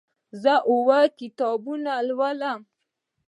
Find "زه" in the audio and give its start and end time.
0.41-0.53